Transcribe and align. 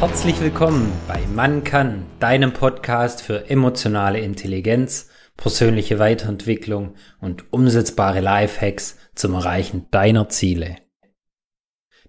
Herzlich 0.00 0.40
willkommen 0.40 0.90
bei 1.06 1.26
Man 1.26 1.62
kann, 1.62 2.06
deinem 2.20 2.54
Podcast 2.54 3.20
für 3.20 3.50
emotionale 3.50 4.18
Intelligenz, 4.18 5.10
persönliche 5.36 5.98
Weiterentwicklung 5.98 6.94
und 7.20 7.52
umsetzbare 7.52 8.20
Lifehacks 8.20 8.96
zum 9.14 9.34
Erreichen 9.34 9.88
deiner 9.90 10.30
Ziele. 10.30 10.76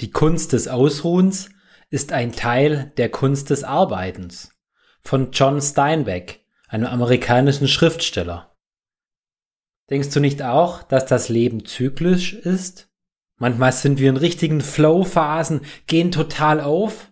Die 0.00 0.10
Kunst 0.10 0.54
des 0.54 0.66
Ausruhens 0.66 1.50
ist 1.90 2.12
ein 2.12 2.32
Teil 2.32 2.90
der 2.96 3.10
Kunst 3.10 3.50
des 3.50 3.64
Arbeitens 3.64 4.50
von 5.02 5.32
John 5.32 5.60
Steinbeck, 5.60 6.42
einem 6.68 6.86
amerikanischen 6.86 7.68
Schriftsteller. 7.68 8.56
Denkst 9.90 10.08
du 10.08 10.20
nicht 10.20 10.42
auch, 10.42 10.82
dass 10.84 11.04
das 11.04 11.28
Leben 11.28 11.66
zyklisch 11.66 12.32
ist? 12.32 12.88
Manchmal 13.36 13.72
sind 13.72 13.98
wir 13.98 14.08
in 14.08 14.16
richtigen 14.16 14.62
Flow-Phasen, 14.62 15.60
gehen 15.86 16.10
total 16.10 16.62
auf 16.62 17.10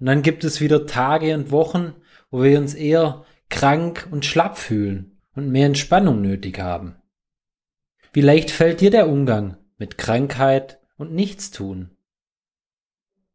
und 0.00 0.06
dann 0.06 0.22
gibt 0.22 0.44
es 0.44 0.60
wieder 0.60 0.86
Tage 0.86 1.34
und 1.34 1.50
Wochen, 1.50 1.94
wo 2.30 2.42
wir 2.42 2.58
uns 2.58 2.74
eher 2.74 3.24
krank 3.48 4.08
und 4.10 4.24
schlapp 4.24 4.58
fühlen 4.58 5.18
und 5.34 5.50
mehr 5.50 5.66
Entspannung 5.66 6.20
nötig 6.20 6.58
haben. 6.58 6.96
Wie 8.12 8.20
leicht 8.20 8.50
fällt 8.50 8.80
dir 8.80 8.90
der 8.90 9.08
Umgang 9.08 9.56
mit 9.76 9.98
Krankheit 9.98 10.80
und 10.96 11.12
Nichtstun? 11.12 11.90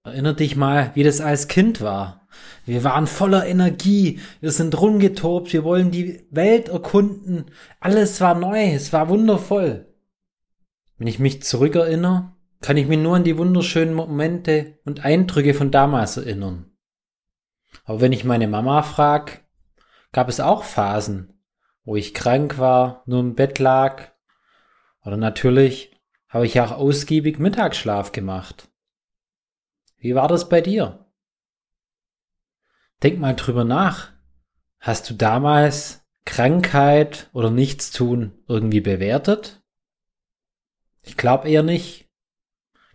Erinner 0.03 0.33
dich 0.33 0.55
mal, 0.55 0.91
wie 0.95 1.03
das 1.03 1.21
als 1.21 1.47
Kind 1.47 1.79
war. 1.79 2.27
Wir 2.65 2.83
waren 2.83 3.07
voller 3.07 3.45
Energie, 3.45 4.19
wir 4.41 4.51
sind 4.51 4.79
rumgetobt, 4.79 5.53
wir 5.53 5.63
wollen 5.63 5.91
die 5.91 6.25
Welt 6.29 6.67
erkunden, 6.67 7.45
alles 7.79 8.19
war 8.19 8.35
neu, 8.35 8.73
es 8.73 8.91
war 8.91 9.07
wundervoll. 9.07 9.93
Wenn 10.97 11.07
ich 11.07 11.19
mich 11.19 11.43
zurückerinnere, 11.43 12.32
kann 12.63 12.77
ich 12.77 12.87
mich 12.87 12.97
nur 12.97 13.17
an 13.17 13.25
die 13.25 13.37
wunderschönen 13.37 13.93
Momente 13.93 14.79
und 14.85 15.03
Eindrücke 15.03 15.53
von 15.53 15.69
damals 15.69 16.15
erinnern. 16.15 16.71
Aber 17.83 17.99
wenn 17.99 18.13
ich 18.13 18.23
meine 18.23 18.47
Mama 18.47 18.83
frag, 18.83 19.43
gab 20.13 20.29
es 20.29 20.39
auch 20.39 20.63
Phasen, 20.63 21.43
wo 21.83 21.97
ich 21.97 22.13
krank 22.13 22.57
war, 22.57 23.03
nur 23.05 23.19
im 23.19 23.35
Bett 23.35 23.59
lag. 23.59 24.13
Oder 25.03 25.17
natürlich 25.17 25.99
habe 26.29 26.45
ich 26.45 26.61
auch 26.61 26.71
ausgiebig 26.71 27.37
Mittagsschlaf 27.37 28.13
gemacht. 28.13 28.71
Wie 29.97 30.15
war 30.15 30.29
das 30.29 30.47
bei 30.47 30.61
dir? 30.61 31.05
Denk 33.03 33.19
mal 33.19 33.35
drüber 33.35 33.65
nach. 33.65 34.13
Hast 34.79 35.09
du 35.09 35.15
damals 35.15 36.05
Krankheit 36.23 37.29
oder 37.33 37.51
Nichtstun 37.51 38.41
irgendwie 38.47 38.81
bewertet? 38.81 39.61
Ich 41.01 41.17
glaube 41.17 41.49
eher 41.49 41.63
nicht. 41.63 42.02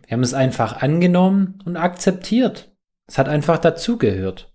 Wir 0.09 0.15
haben 0.15 0.23
es 0.23 0.33
einfach 0.33 0.81
angenommen 0.81 1.59
und 1.65 1.77
akzeptiert. 1.77 2.75
Es 3.05 3.19
hat 3.19 3.29
einfach 3.29 3.59
dazugehört. 3.59 4.51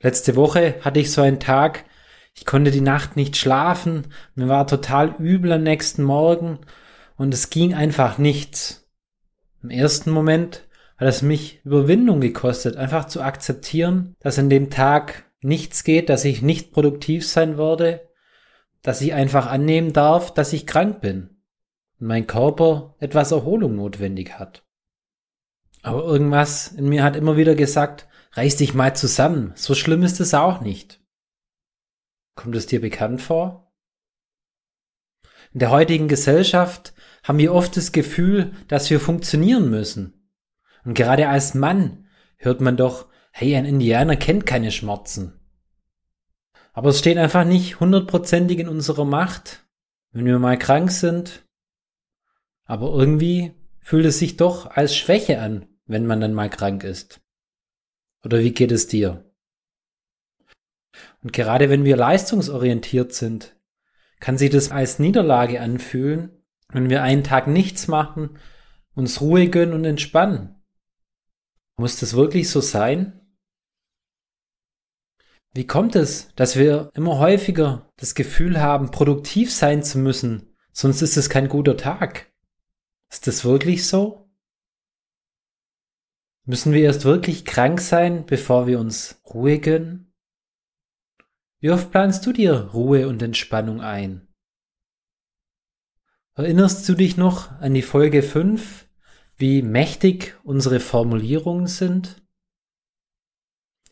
Letzte 0.00 0.36
Woche 0.36 0.76
hatte 0.80 0.98
ich 0.98 1.12
so 1.12 1.20
einen 1.20 1.38
Tag, 1.38 1.84
ich 2.32 2.46
konnte 2.46 2.70
die 2.70 2.80
Nacht 2.80 3.14
nicht 3.14 3.36
schlafen, 3.36 4.06
mir 4.34 4.48
war 4.48 4.66
total 4.66 5.16
übel 5.18 5.52
am 5.52 5.64
nächsten 5.64 6.02
Morgen 6.02 6.60
und 7.18 7.34
es 7.34 7.50
ging 7.50 7.74
einfach 7.74 8.16
nichts. 8.16 8.88
Im 9.62 9.68
ersten 9.68 10.10
Moment 10.10 10.66
hat 10.96 11.08
es 11.08 11.20
mich 11.20 11.60
Überwindung 11.62 12.22
gekostet, 12.22 12.78
einfach 12.78 13.04
zu 13.04 13.20
akzeptieren, 13.20 14.14
dass 14.20 14.38
an 14.38 14.48
dem 14.48 14.70
Tag 14.70 15.30
nichts 15.42 15.84
geht, 15.84 16.08
dass 16.08 16.24
ich 16.24 16.40
nicht 16.40 16.72
produktiv 16.72 17.26
sein 17.26 17.58
würde, 17.58 18.08
dass 18.80 19.02
ich 19.02 19.12
einfach 19.12 19.46
annehmen 19.46 19.92
darf, 19.92 20.32
dass 20.32 20.54
ich 20.54 20.66
krank 20.66 21.02
bin 21.02 21.35
und 21.98 22.06
mein 22.06 22.26
Körper 22.26 22.94
etwas 22.98 23.32
Erholung 23.32 23.76
notwendig 23.76 24.38
hat. 24.38 24.64
Aber 25.82 26.02
irgendwas 26.02 26.68
in 26.68 26.88
mir 26.88 27.02
hat 27.02 27.16
immer 27.16 27.36
wieder 27.36 27.54
gesagt, 27.54 28.08
reiß 28.32 28.56
dich 28.56 28.74
mal 28.74 28.94
zusammen, 28.96 29.52
so 29.54 29.74
schlimm 29.74 30.02
ist 30.02 30.20
es 30.20 30.34
auch 30.34 30.60
nicht. 30.60 31.00
Kommt 32.34 32.56
es 32.56 32.66
dir 32.66 32.80
bekannt 32.80 33.22
vor? 33.22 33.72
In 35.52 35.60
der 35.60 35.70
heutigen 35.70 36.08
Gesellschaft 36.08 36.92
haben 37.22 37.38
wir 37.38 37.54
oft 37.54 37.76
das 37.76 37.92
Gefühl, 37.92 38.52
dass 38.68 38.90
wir 38.90 39.00
funktionieren 39.00 39.70
müssen. 39.70 40.30
Und 40.84 40.94
gerade 40.94 41.28
als 41.28 41.54
Mann 41.54 42.08
hört 42.36 42.60
man 42.60 42.76
doch, 42.76 43.06
hey, 43.30 43.56
ein 43.56 43.64
Indianer 43.64 44.16
kennt 44.16 44.44
keine 44.44 44.70
Schmerzen. 44.70 45.40
Aber 46.72 46.90
es 46.90 46.98
steht 46.98 47.16
einfach 47.16 47.44
nicht 47.44 47.80
hundertprozentig 47.80 48.58
in 48.58 48.68
unserer 48.68 49.06
Macht, 49.06 49.66
wenn 50.12 50.26
wir 50.26 50.38
mal 50.38 50.58
krank 50.58 50.90
sind, 50.90 51.45
aber 52.66 52.92
irgendwie 52.92 53.54
fühlt 53.80 54.04
es 54.04 54.18
sich 54.18 54.36
doch 54.36 54.66
als 54.66 54.94
Schwäche 54.94 55.40
an, 55.40 55.66
wenn 55.86 56.06
man 56.06 56.20
dann 56.20 56.34
mal 56.34 56.50
krank 56.50 56.84
ist. 56.84 57.20
Oder 58.24 58.40
wie 58.40 58.52
geht 58.52 58.72
es 58.72 58.88
dir? 58.88 59.32
Und 61.22 61.32
gerade 61.32 61.70
wenn 61.70 61.84
wir 61.84 61.96
leistungsorientiert 61.96 63.12
sind, 63.12 63.56
kann 64.20 64.38
sich 64.38 64.50
das 64.50 64.70
als 64.70 64.98
Niederlage 64.98 65.60
anfühlen, 65.60 66.44
wenn 66.68 66.90
wir 66.90 67.02
einen 67.02 67.22
Tag 67.22 67.46
nichts 67.46 67.86
machen, 67.86 68.38
uns 68.94 69.20
Ruhe 69.20 69.48
gönnen 69.48 69.74
und 69.74 69.84
entspannen. 69.84 70.56
Muss 71.76 72.00
das 72.00 72.14
wirklich 72.14 72.50
so 72.50 72.60
sein? 72.60 73.20
Wie 75.52 75.66
kommt 75.66 75.94
es, 75.94 76.34
dass 76.34 76.56
wir 76.56 76.90
immer 76.94 77.18
häufiger 77.18 77.90
das 77.96 78.14
Gefühl 78.14 78.60
haben, 78.60 78.90
produktiv 78.90 79.52
sein 79.52 79.82
zu 79.82 79.98
müssen, 79.98 80.54
sonst 80.72 81.02
ist 81.02 81.16
es 81.16 81.30
kein 81.30 81.48
guter 81.48 81.76
Tag? 81.76 82.32
Ist 83.10 83.26
das 83.26 83.44
wirklich 83.44 83.86
so? 83.86 84.30
Müssen 86.44 86.72
wir 86.72 86.82
erst 86.82 87.04
wirklich 87.04 87.44
krank 87.44 87.80
sein, 87.80 88.24
bevor 88.26 88.66
wir 88.66 88.78
uns 88.78 89.20
Ruhe 89.24 89.58
gönnen? 89.58 90.14
Wie 91.58 91.70
oft 91.70 91.90
planst 91.90 92.24
du 92.26 92.32
dir 92.32 92.70
Ruhe 92.72 93.08
und 93.08 93.22
Entspannung 93.22 93.80
ein? 93.80 94.28
Erinnerst 96.34 96.88
du 96.88 96.94
dich 96.94 97.16
noch 97.16 97.50
an 97.60 97.74
die 97.74 97.82
Folge 97.82 98.22
5, 98.22 98.86
wie 99.36 99.62
mächtig 99.62 100.36
unsere 100.44 100.80
Formulierungen 100.80 101.66
sind? 101.66 102.22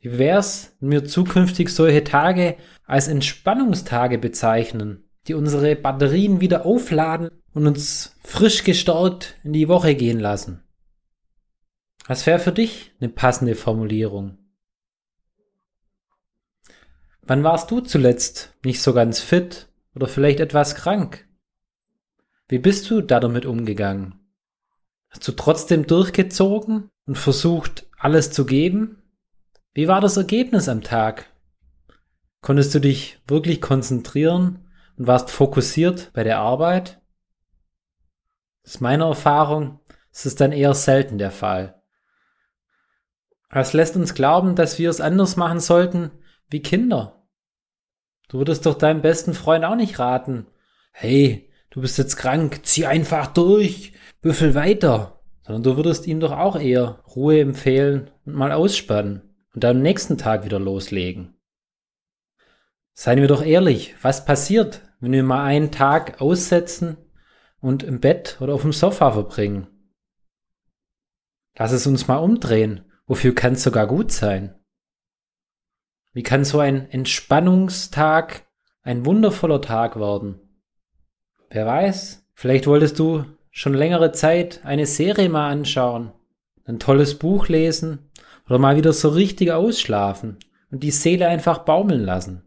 Wie 0.01 0.19
wär's, 0.19 0.77
wenn 0.79 0.91
wir 0.91 1.07
zukünftig 1.07 1.71
solche 1.71 2.05
Tage 2.05 2.59
als 2.85 3.09
Entspannungstage 3.09 4.19
bezeichnen, 4.19 5.04
die 5.27 5.35
unsere 5.35 5.75
Batterien 5.77 6.41
wieder 6.41 6.67
aufladen 6.67 7.31
und 7.53 7.67
uns 7.67 8.17
frisch 8.23 8.65
gestärkt 8.65 9.37
in 9.43 9.53
die 9.53 9.69
Woche 9.69 9.95
gehen 9.95 10.21
lassen. 10.21 10.63
Was 12.07 12.27
wäre 12.27 12.39
für 12.39 12.53
dich 12.53 12.93
eine 13.01 13.09
passende 13.09 13.55
Formulierung? 13.55 14.39
Wann 17.23 17.43
warst 17.43 17.71
du 17.71 17.81
zuletzt 17.81 18.55
nicht 18.65 18.83
so 18.83 18.93
ganz 18.93 19.21
fit 19.21 19.69
oder 19.95 20.07
vielleicht 20.07 20.41
etwas 20.41 20.75
krank? 20.75 21.27
Wie 22.49 22.59
bist 22.59 22.91
du 22.91 23.01
da 23.01 23.21
damit 23.21 23.47
umgegangen? 23.47 24.21
Hast 25.09 25.27
du 25.27 25.33
trotzdem 25.33 25.87
durchgezogen 25.87 26.91
und 27.07 27.17
versucht, 27.17 27.87
alles 27.97 28.31
zu 28.31 28.45
geben? 28.45 29.03
Wie 29.73 29.89
war 29.89 30.03
das 30.03 30.19
Ergebnis 30.19 30.69
am 30.69 30.83
Tag? 30.83 31.31
Konntest 32.43 32.75
du 32.75 32.81
dich 32.81 33.19
wirklich 33.27 33.63
konzentrieren 33.63 34.64
und 34.97 35.07
warst 35.07 35.31
fokussiert 35.31 36.13
bei 36.13 36.25
der 36.25 36.39
Arbeit? 36.39 37.01
Das 38.63 38.77
ist 38.77 38.81
meine 38.81 39.05
Erfahrung, 39.05 39.81
es 40.11 40.27
ist 40.27 40.41
dann 40.41 40.53
eher 40.53 40.75
selten 40.75 41.19
der 41.19 41.31
Fall. 41.31 41.83
Das 43.51 43.73
lässt 43.73 43.97
uns 43.97 44.15
glauben, 44.15 44.57
dass 44.57 44.79
wir 44.79 44.91
es 44.91 45.01
anders 45.01 45.37
machen 45.37 45.61
sollten 45.61 46.11
wie 46.49 46.61
Kinder. 46.61 47.25
Du 48.29 48.39
würdest 48.39 48.67
doch 48.67 48.75
deinem 48.75 49.03
besten 49.03 49.35
Freund 49.35 49.65
auch 49.65 49.77
nicht 49.77 49.99
raten, 49.99 50.47
hey, 50.93 51.53
du 51.71 51.81
bist 51.81 51.99
jetzt 51.99 52.17
krank, 52.17 52.61
zieh 52.65 52.87
einfach 52.87 53.29
durch, 53.29 53.93
büffel 54.23 54.55
weiter, 54.55 55.21
sondern 55.43 55.63
du 55.63 55.77
würdest 55.77 56.07
ihm 56.07 56.21
doch 56.21 56.33
auch 56.33 56.59
eher 56.59 57.05
Ruhe 57.15 57.41
empfehlen 57.41 58.11
und 58.25 58.35
mal 58.35 58.53
ausspannen 58.53 59.35
und 59.55 59.63
dann 59.63 59.77
am 59.77 59.83
nächsten 59.83 60.17
Tag 60.19 60.45
wieder 60.45 60.59
loslegen. 60.59 61.34
Seien 62.95 63.21
wir 63.21 63.29
doch 63.29 63.45
ehrlich, 63.45 63.95
was 64.03 64.25
passiert, 64.25 64.83
wenn 65.01 65.13
wir 65.13 65.25
mal 65.25 65.45
einen 65.45 65.73
Tag 65.73 66.21
aussetzen 66.21 66.97
und 67.61 67.83
im 67.83 68.01
Bett 68.01 68.39
oder 68.41 68.55
auf 68.55 68.63
dem 68.63 68.73
Sofa 68.73 69.11
verbringen. 69.13 69.67
Lass 71.57 71.73
es 71.73 71.87
uns 71.87 72.09
mal 72.09 72.19
umdrehen. 72.19 72.91
Wofür 73.07 73.35
kann 73.35 73.53
es 73.53 73.63
sogar 73.63 73.87
gut 73.87 74.13
sein? 74.13 74.55
Wie 76.13 76.23
kann 76.23 76.45
so 76.45 76.61
ein 76.61 76.89
Entspannungstag 76.91 78.47
ein 78.83 79.05
wundervoller 79.05 79.61
Tag 79.61 79.99
werden? 79.99 80.41
Wer 81.51 81.67
weiß, 81.67 82.27
vielleicht 82.33 82.67
wolltest 82.67 82.99
du 82.99 83.25
schon 83.51 83.75
längere 83.75 84.13
Zeit 84.13 84.65
eine 84.65 84.87
Serie 84.87 85.29
mal 85.29 85.51
anschauen, 85.51 86.13
ein 86.65 86.79
tolles 86.79 87.19
Buch 87.19 87.49
lesen 87.49 88.11
oder 88.47 88.59
mal 88.59 88.77
wieder 88.77 88.93
so 88.93 89.11
richtig 89.11 89.53
ausschlafen 89.53 90.39
und 90.71 90.83
die 90.83 90.91
Seele 90.91 91.29
einfach 91.29 91.59
baumeln 91.59 92.05
lassen. 92.05 92.43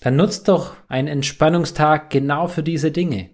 Dann 0.00 0.16
nutzt 0.16 0.48
doch 0.48 0.74
einen 0.88 1.08
Entspannungstag 1.08 2.10
genau 2.10 2.48
für 2.48 2.62
diese 2.62 2.90
Dinge. 2.90 3.30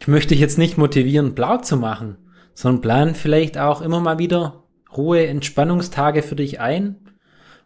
Ich 0.00 0.08
möchte 0.08 0.30
dich 0.30 0.40
jetzt 0.40 0.58
nicht 0.58 0.76
motivieren, 0.76 1.34
blau 1.34 1.58
zu 1.58 1.76
machen, 1.76 2.18
sondern 2.54 2.82
plan 2.82 3.14
vielleicht 3.14 3.58
auch 3.58 3.80
immer 3.80 4.00
mal 4.00 4.18
wieder 4.18 4.64
Ruhe, 4.96 5.26
Entspannungstage 5.26 6.22
für 6.22 6.36
dich 6.36 6.60
ein. 6.60 7.10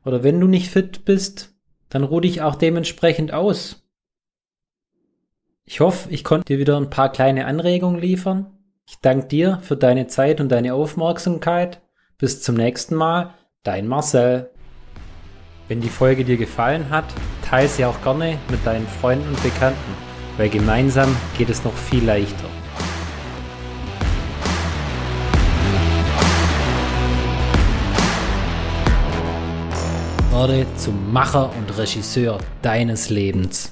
Oder 0.05 0.23
wenn 0.23 0.41
du 0.41 0.47
nicht 0.47 0.71
fit 0.71 1.05
bist, 1.05 1.55
dann 1.89 2.05
ruh 2.05 2.21
dich 2.21 2.43
auch 2.43 2.55
dementsprechend 2.55 3.33
aus. 3.33 3.85
Ich 5.65 5.81
hoffe, 5.81 6.09
ich 6.11 6.25
konnte 6.25 6.47
dir 6.47 6.59
wieder 6.59 6.79
ein 6.79 6.91
paar 6.91 7.13
kleine 7.13 7.47
Anregungen 7.47 8.01
liefern. 8.01 8.59
Ich 8.87 9.01
danke 9.03 9.29
dir 9.29 9.59
für 9.63 9.77
deine 9.77 10.07
Zeit 10.07 10.41
und 10.41 10.49
deine 10.49 10.73
Aufmerksamkeit. 10.73 11.83
Bis 12.17 12.43
zum 12.43 12.55
nächsten 12.55 12.95
Mal, 12.95 13.35
dein 13.63 13.87
Marcel. 13.87 14.51
Wenn 15.69 15.83
die 15.83 15.91
Folge 15.91 16.25
dir 16.25 16.39
gefallen 16.39 16.89
hat, 16.89 17.05
teile 17.47 17.69
sie 17.69 17.85
auch 17.85 18.01
gerne 18.03 18.39
mit 18.51 18.65
deinen 18.65 18.87
Freunden 18.87 19.29
und 19.29 19.43
Bekannten, 19.43 19.93
weil 20.39 20.49
gemeinsam 20.49 21.15
geht 21.37 21.51
es 21.51 21.63
noch 21.63 21.75
viel 21.75 22.03
leichter. 22.05 22.47
Werde 30.31 30.67
zum 30.77 31.13
Macher 31.13 31.51
und 31.55 31.77
Regisseur 31.77 32.39
deines 32.63 33.11
Lebens. 33.11 33.71